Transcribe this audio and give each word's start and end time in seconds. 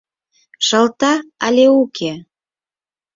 Шылта 0.65 1.13
але 1.45 1.65
уке? 1.81 2.11